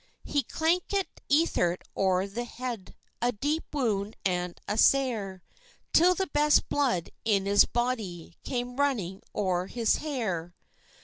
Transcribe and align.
He 0.23 0.41
clankit 0.41 1.05
Ethert 1.31 1.83
o'er 1.95 2.25
the 2.25 2.43
head 2.45 2.95
A 3.21 3.31
deep 3.31 3.65
wound 3.71 4.17
and 4.25 4.59
a 4.67 4.75
sair, 4.75 5.43
Till 5.93 6.15
the 6.15 6.25
best 6.25 6.69
blood 6.69 7.11
in 7.23 7.45
his 7.45 7.65
body 7.65 8.35
Came 8.43 8.77
running 8.77 9.21
o'er 9.35 9.67
his 9.67 9.97
hair. 9.97 10.55